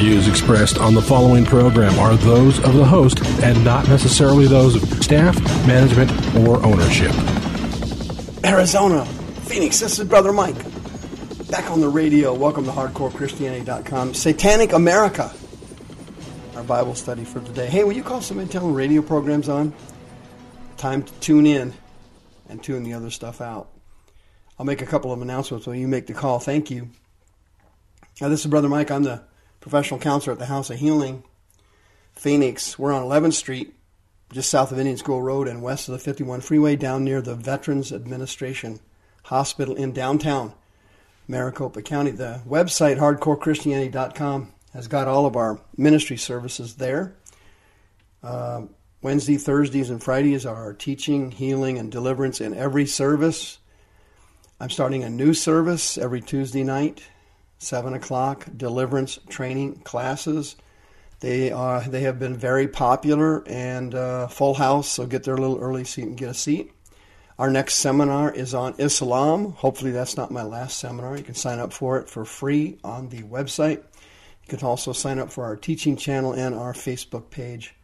[0.00, 4.74] views expressed on the following program are those of the host and not necessarily those
[4.74, 7.12] of staff, management, or ownership.
[8.42, 9.04] Arizona,
[9.44, 10.56] Phoenix, this is Brother Mike.
[11.50, 12.32] Back on the radio.
[12.32, 14.14] Welcome to HardcoreChristianity.com.
[14.14, 15.30] Satanic America,
[16.56, 17.66] our Bible study for today.
[17.66, 19.74] Hey, will you call some intel radio programs on?
[20.78, 21.74] Time to tune in
[22.48, 23.68] and tune the other stuff out.
[24.58, 26.38] I'll make a couple of announcements when you make the call.
[26.38, 26.88] Thank you.
[28.18, 28.90] Now, this is Brother Mike.
[28.90, 29.28] I'm the
[29.60, 31.22] professional counselor at the House of Healing,
[32.12, 32.78] Phoenix.
[32.78, 33.74] We're on 11th Street,
[34.32, 37.34] just south of Indian School Road and west of the 51 freeway, down near the
[37.34, 38.80] Veterans Administration
[39.24, 40.54] Hospital in downtown
[41.28, 42.10] Maricopa County.
[42.10, 47.14] The website, hardcorechristianity.com, has got all of our ministry services there.
[48.22, 48.62] Uh,
[49.02, 53.58] Wednesday, Thursdays, and Fridays are teaching, healing, and deliverance in every service.
[54.58, 57.02] I'm starting a new service every Tuesday night
[57.60, 60.56] 7 o'clock deliverance training classes.
[61.20, 65.40] They are they have been very popular and uh, full house, so get there a
[65.40, 66.72] little early you can get a seat.
[67.38, 69.52] Our next seminar is on Islam.
[69.52, 71.18] Hopefully, that's not my last seminar.
[71.18, 73.82] You can sign up for it for free on the website.
[74.42, 77.74] You can also sign up for our teaching channel and our Facebook page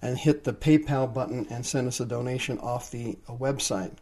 [0.00, 3.92] and hit the PayPal button and send us a donation off the uh, website.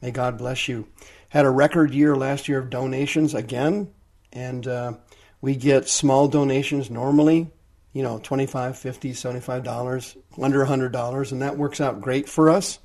[0.00, 0.86] May God bless you.
[1.30, 3.92] Had a record year last year of donations again
[4.32, 4.92] and uh,
[5.40, 7.50] we get small donations normally
[7.92, 12.50] you know 25 50 75 dollars under 100 dollars and that works out great for
[12.50, 12.78] us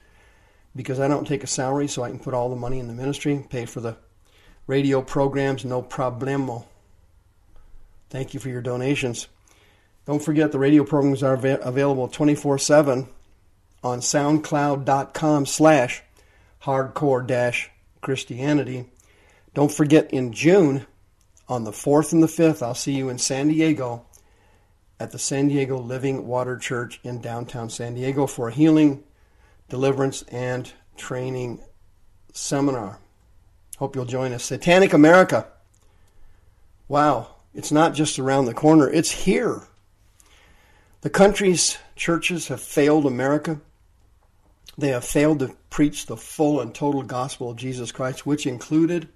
[0.75, 2.93] because i don't take a salary so i can put all the money in the
[2.93, 3.95] ministry pay for the
[4.67, 6.65] radio programs no problemo.
[8.09, 9.27] Thank you for your donations.
[10.05, 13.07] Don't forget the radio programs are av- available 24-7
[13.83, 16.03] on soundcloud.com slash
[16.63, 17.69] hardcore dash
[18.01, 18.85] christianity.
[19.53, 20.85] Don't forget in june
[21.47, 24.05] on the 4th and the 5th, I'll see you in San Diego
[24.99, 29.03] at the San Diego Living Water Church in downtown San Diego for a healing,
[29.69, 31.61] deliverance, and training
[32.31, 32.99] seminar.
[33.77, 34.43] Hope you'll join us.
[34.43, 35.47] Satanic America.
[36.87, 39.63] Wow, it's not just around the corner, it's here.
[41.01, 43.59] The country's churches have failed America.
[44.77, 49.07] They have failed to preach the full and total gospel of Jesus Christ, which included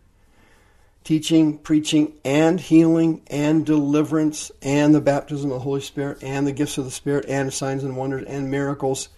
[1.03, 6.51] teaching, preaching, and healing, and deliverance, and the baptism of the Holy Spirit, and the
[6.51, 9.09] gifts of the Spirit, and signs and wonders, and miracles,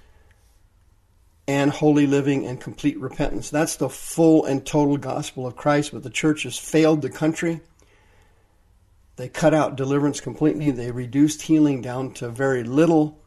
[1.47, 3.49] and holy living and complete repentance.
[3.49, 7.61] That's the full and total gospel of Christ, but the church has failed the country.
[9.17, 10.71] They cut out deliverance completely.
[10.71, 13.19] They reduced healing down to very little.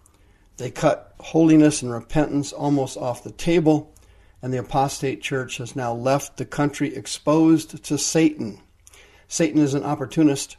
[0.57, 3.94] They cut holiness and repentance almost off the table
[4.44, 8.60] and the apostate church has now left the country exposed to Satan.
[9.27, 10.59] Satan is an opportunist,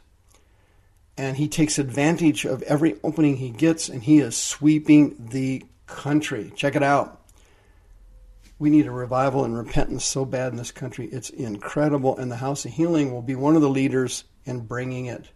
[1.16, 6.52] and he takes advantage of every opening he gets, and he is sweeping the country.
[6.56, 7.22] Check it out.
[8.58, 11.06] We need a revival and repentance so bad in this country.
[11.06, 15.06] It's incredible, and the House of Healing will be one of the leaders in bringing
[15.06, 15.30] it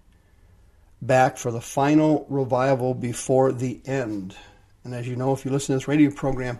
[1.01, 4.35] back for the final revival before the end.
[4.83, 6.59] And as you know, if you listen to this radio program,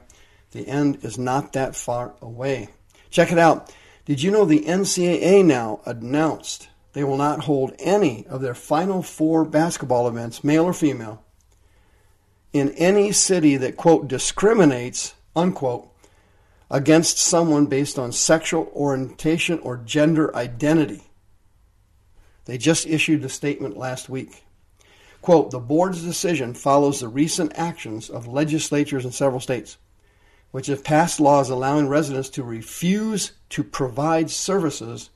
[0.53, 2.69] the end is not that far away.
[3.11, 3.73] Check it out.
[4.05, 9.03] Did you know the NCAA now announced they will not hold any of their Final
[9.03, 11.23] Four basketball events, male or female,
[12.53, 15.89] in any city that, quote, discriminates, unquote,
[16.69, 21.03] against someone based on sexual orientation or gender identity.
[22.47, 24.45] They just issued a statement last week.
[25.23, 29.77] Quote, the board's decision follows the recent actions of legislatures in several states
[30.51, 35.11] which have passed laws allowing residents to refuse to provide services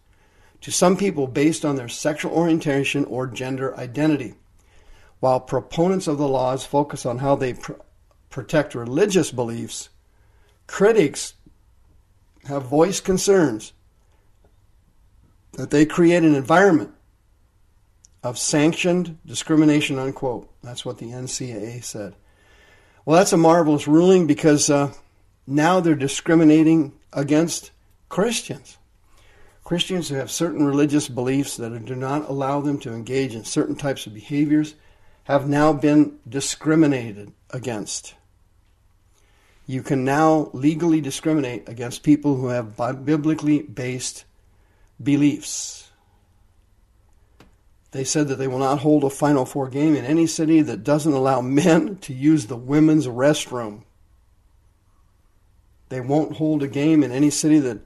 [0.61, 4.35] to some people based on their sexual orientation or gender identity.
[5.21, 7.73] While proponents of the laws focus on how they pr-
[8.31, 9.89] protect religious beliefs,
[10.67, 11.35] critics
[12.47, 13.73] have voiced concerns
[15.53, 16.91] that they create an environment
[18.23, 20.51] of sanctioned discrimination, unquote.
[20.63, 22.15] That's what the NCAA said.
[23.05, 24.95] Well, that's a marvelous ruling because uh,
[25.47, 27.71] now they're discriminating against
[28.09, 28.79] Christians.
[29.63, 33.77] Christians who have certain religious beliefs that do not allow them to engage in certain
[33.77, 34.75] types of behaviors
[35.25, 38.15] have now been discriminated against.
[39.67, 44.27] You can now legally discriminate against people who have biblically based
[45.03, 45.91] beliefs.
[47.93, 50.85] They said that they will not hold a Final Four game in any city that
[50.85, 53.85] doesn't allow men to use the women's restroom.
[55.95, 57.79] They won't hold a game in any city that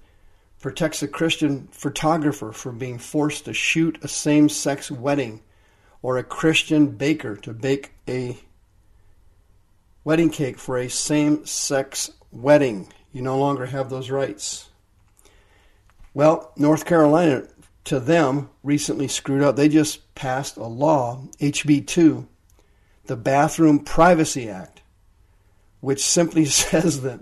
[0.60, 5.43] protects a Christian photographer from being forced to shoot a same sex wedding
[6.00, 8.38] or a Christian baker to bake a
[10.05, 12.90] wedding cake for a same sex wedding.
[13.12, 14.70] You no longer have those rights.
[16.14, 17.46] Well, North Carolina,
[17.84, 19.56] to them, recently screwed up.
[19.56, 22.26] They just passed a law, HB 2,
[23.05, 24.81] the Bathroom Privacy Act,
[25.81, 27.20] which simply says that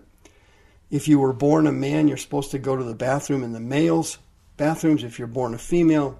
[0.90, 3.60] if you were born a man, you're supposed to go to the bathroom in the
[3.60, 4.18] males'
[4.56, 5.02] bathrooms.
[5.02, 6.18] If you're born a female,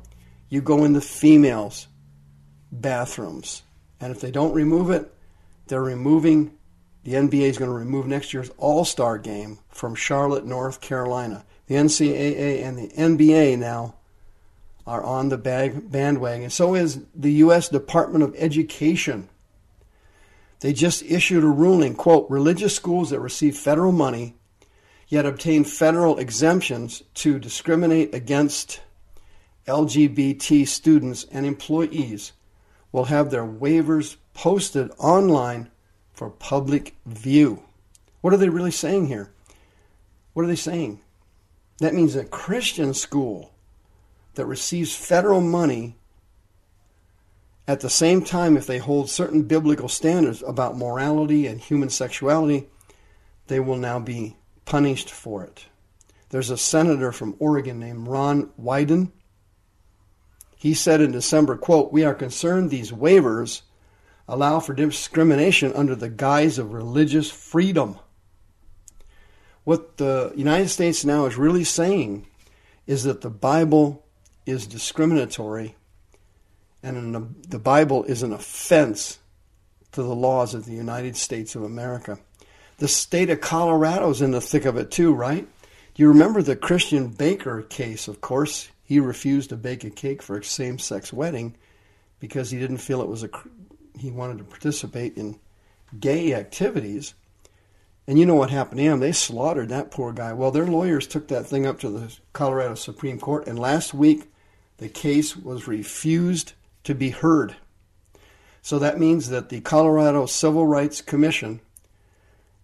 [0.48, 1.86] you go in the females'
[2.72, 3.62] bathrooms.
[4.00, 5.12] And if they don't remove it,
[5.68, 6.52] they're removing,
[7.04, 11.44] the NBA is going to remove next year's All Star game from Charlotte, North Carolina.
[11.66, 13.94] The NCAA and the NBA now
[14.86, 16.50] are on the bag, bandwagon.
[16.50, 17.68] So is the U.S.
[17.68, 19.28] Department of Education.
[20.60, 24.36] They just issued a ruling, quote, religious schools that receive federal money
[25.08, 28.80] yet obtain federal exemptions to discriminate against
[29.66, 32.32] LGBT students and employees
[32.92, 35.70] will have their waivers posted online
[36.12, 37.62] for public view.
[38.20, 39.30] What are they really saying here?
[40.32, 41.00] What are they saying?
[41.78, 43.52] That means a Christian school
[44.34, 45.96] that receives federal money
[47.68, 52.68] at the same time, if they hold certain biblical standards about morality and human sexuality,
[53.48, 55.64] they will now be punished for it.
[56.28, 59.12] There's a senator from Oregon named Ron Wyden.
[60.56, 63.62] He said in December, quote, "We are concerned these waivers
[64.28, 67.98] allow for discrimination under the guise of religious freedom."
[69.64, 72.26] What the United States now is really saying
[72.86, 74.04] is that the Bible
[74.44, 75.74] is discriminatory
[76.82, 79.18] and the Bible is an offense
[79.92, 82.18] to the laws of the United States of America.
[82.78, 85.48] The state of Colorado's in the thick of it too, right?
[85.96, 88.06] You remember the Christian Baker case?
[88.06, 91.56] Of course, he refused to bake a cake for a same-sex wedding
[92.20, 93.30] because he didn't feel it was a
[93.98, 95.38] he wanted to participate in
[95.98, 97.14] gay activities.
[98.06, 99.00] And you know what happened to him?
[99.00, 100.32] They slaughtered that poor guy.
[100.34, 104.30] Well, their lawyers took that thing up to the Colorado Supreme Court, and last week
[104.76, 106.52] the case was refused
[106.84, 107.56] to be heard.
[108.60, 111.60] So that means that the Colorado Civil Rights Commission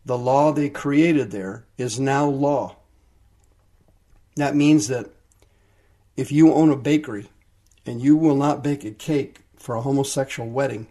[0.05, 2.77] the law they created there is now law.
[4.37, 5.11] That means that
[6.17, 7.29] if you own a bakery
[7.87, 10.89] and you will not bake a cake for a homosexual wedding,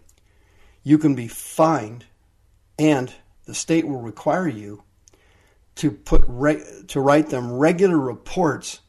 [0.82, 2.04] you can be fined
[2.78, 3.12] and
[3.44, 4.82] the state will require you
[5.74, 6.22] to put
[6.88, 8.80] to write them regular reports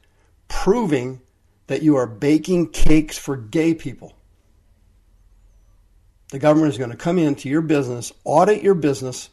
[0.47, 1.21] proving
[1.67, 4.13] that you are baking cakes for gay people.
[6.29, 9.29] The government is going to come into your business, audit your business,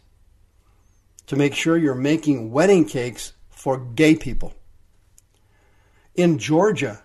[1.30, 4.52] to make sure you're making wedding cakes for gay people.
[6.16, 7.04] In Georgia,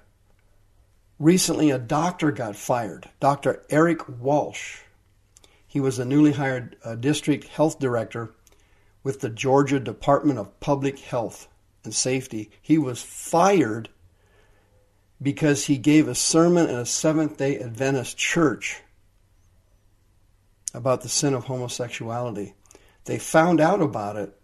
[1.20, 3.64] recently a doctor got fired, Dr.
[3.70, 4.80] Eric Walsh.
[5.68, 8.32] He was a newly hired uh, district health director
[9.04, 11.48] with the Georgia Department of Public Health
[11.84, 12.50] and Safety.
[12.60, 13.90] He was fired
[15.22, 18.82] because he gave a sermon at a Seventh day Adventist church
[20.74, 22.56] about the sin of homosexuality.
[23.06, 24.38] They found out about it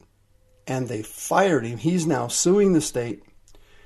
[0.67, 1.77] and they fired him.
[1.77, 3.23] He's now suing the state,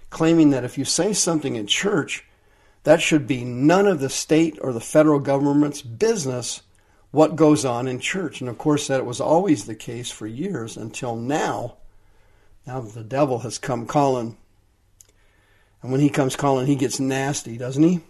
[0.09, 2.25] claiming that if you say something in church,
[2.83, 6.61] that should be none of the state or the federal government's business
[7.11, 8.41] what goes on in church.
[8.41, 11.77] And of course, that was always the case for years until now.
[12.67, 14.37] Now the devil has come calling.
[15.81, 18.01] And when he comes calling, he gets nasty, doesn't he?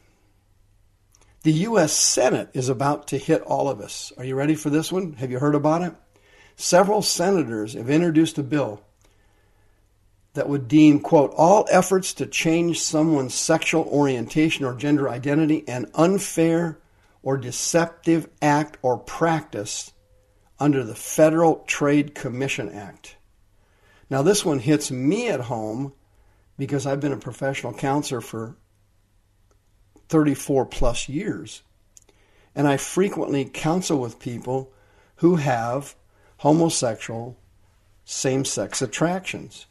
[1.43, 1.93] The U.S.
[1.93, 4.11] Senate is about to hit all of us.
[4.17, 5.13] Are you ready for this one?
[5.13, 5.93] Have you heard about it?
[6.55, 8.81] Several senators have introduced a bill
[10.33, 15.89] that would deem, quote, all efforts to change someone's sexual orientation or gender identity an
[15.95, 16.77] unfair
[17.23, 19.91] or deceptive act or practice
[20.59, 23.17] under the Federal Trade Commission Act.
[24.09, 25.93] Now, this one hits me at home
[26.57, 28.55] because I've been a professional counselor for
[30.09, 31.63] 34 plus years.
[32.53, 34.71] And I frequently counsel with people
[35.17, 35.95] who have
[36.37, 37.37] homosexual
[38.05, 39.65] same sex attractions.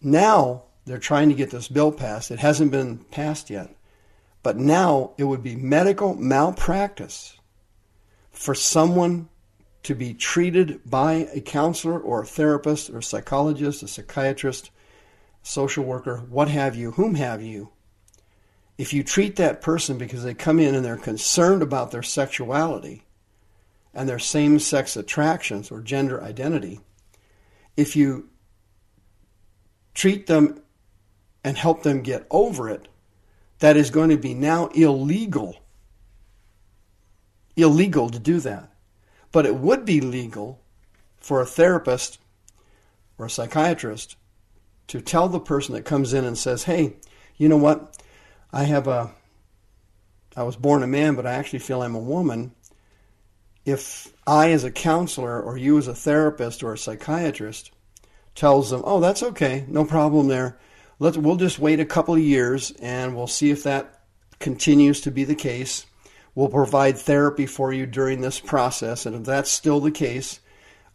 [0.00, 2.30] Now they're trying to get this bill passed.
[2.30, 3.74] It hasn't been passed yet.
[4.42, 7.36] But now it would be medical malpractice
[8.30, 9.28] for someone
[9.82, 14.70] to be treated by a counselor or a therapist or a psychologist, a psychiatrist,
[15.42, 17.70] social worker, what have you, whom have you.
[18.78, 23.05] If you treat that person because they come in and they're concerned about their sexuality
[23.96, 26.80] and their same sex attractions or gender identity,
[27.78, 28.28] if you
[29.94, 30.60] treat them
[31.42, 32.88] and help them get over it,
[33.60, 35.56] that is going to be now illegal.
[37.56, 38.70] Illegal to do that.
[39.32, 40.60] But it would be legal
[41.16, 42.18] for a therapist
[43.16, 44.16] or a psychiatrist
[44.88, 46.96] to tell the person that comes in and says, hey,
[47.38, 47.96] you know what?
[48.52, 49.10] I have a,
[50.36, 52.52] I was born a man, but I actually feel I'm a woman.
[53.66, 57.72] If I, as a counselor, or you, as a therapist or a psychiatrist,
[58.34, 60.58] tells them, oh, that's okay, no problem there.
[60.98, 64.02] Let's, we'll just wait a couple of years and we'll see if that
[64.38, 65.84] continues to be the case.
[66.34, 70.40] We'll provide therapy for you during this process, and if that's still the case,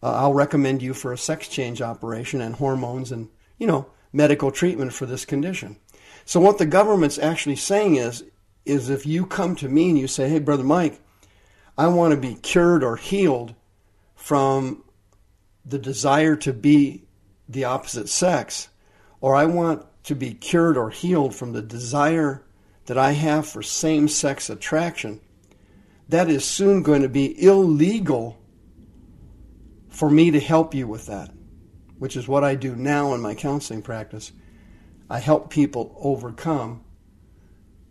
[0.02, 4.52] uh, I'll recommend you for a sex change operation and hormones and, you know, medical
[4.52, 5.78] treatment for this condition.
[6.26, 8.24] So what the government's actually saying is,
[8.66, 11.02] is if you come to me and you say, hey, Brother Mike,
[11.78, 13.56] I want to be cured or healed
[14.16, 14.84] from
[15.66, 17.06] the desire to be
[17.48, 18.70] the opposite sex,
[19.20, 22.44] or I want to be cured or healed from the desire
[22.86, 25.22] that I have for same sex attraction,
[26.10, 28.38] that is soon going to be illegal
[29.90, 31.32] for me to help you with that,
[32.00, 34.32] which is what I do now in my counseling practice.
[35.10, 36.84] I help people overcome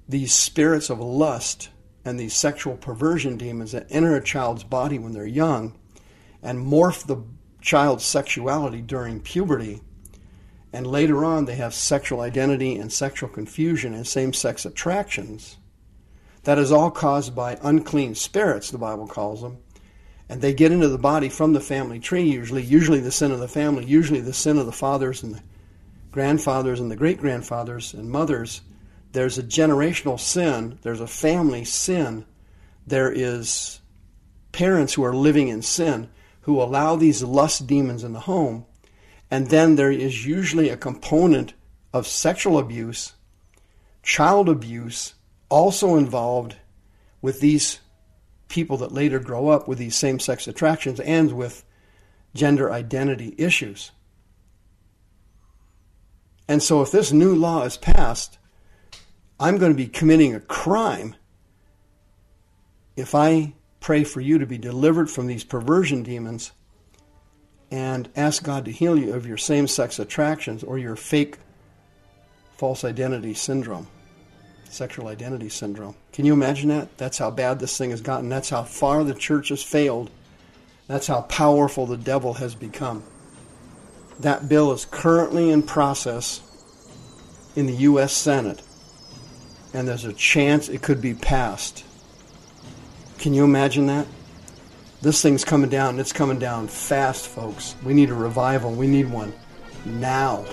[0.09, 1.69] these spirits of lust
[2.05, 5.75] and these sexual perversion demons that enter a child's body when they're young
[6.43, 7.23] and morph the
[7.61, 9.81] child's sexuality during puberty.
[10.73, 15.59] And later on, they have sexual identity and sexual confusion and same sex attractions.
[16.45, 19.59] That is all caused by unclean spirits, the Bible calls them.
[20.29, 23.41] And they get into the body from the family tree, usually, usually the sin of
[23.41, 25.43] the family, usually the sin of the fathers and the
[26.13, 28.63] grandfathers and the great grandfathers and mothers.
[29.13, 32.25] There's a generational sin, there's a family sin,
[32.87, 33.81] there is
[34.53, 36.09] parents who are living in sin
[36.43, 38.65] who allow these lust demons in the home.
[39.31, 41.55] And then there is usually a component
[41.93, 43.13] of sexual abuse,
[44.03, 45.15] child abuse,
[45.49, 46.57] also involved
[47.23, 47.81] with these
[48.49, 51.65] people that later grow up with these same sex attractions and with
[52.35, 53.93] gender identity issues.
[56.49, 58.39] And so, if this new law is passed,
[59.41, 61.17] I'm going to be committing a crime
[62.95, 66.53] if I pray for you to be delivered from these perversion demons
[67.71, 71.39] and ask God to heal you of your same sex attractions or your fake
[72.59, 73.89] false identity syndrome,
[74.69, 75.97] sexual identity syndrome.
[76.13, 76.99] Can you imagine that?
[76.99, 78.29] That's how bad this thing has gotten.
[78.29, 80.11] That's how far the church has failed.
[80.87, 83.03] That's how powerful the devil has become.
[84.19, 86.43] That bill is currently in process
[87.57, 88.13] in the U.S.
[88.13, 88.61] Senate,
[89.73, 91.85] and there's a chance it could be passed.
[93.19, 94.07] Can you imagine that?
[95.03, 97.75] This thing's coming down, and it's coming down fast, folks.
[97.85, 98.73] We need a revival.
[98.73, 99.33] We need one
[99.85, 100.45] now.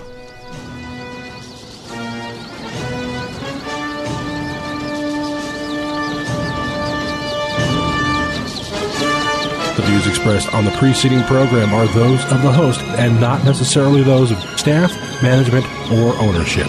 [9.76, 14.02] The views expressed on the preceding program are those of the host and not necessarily
[14.02, 16.68] those of staff, management, or ownership.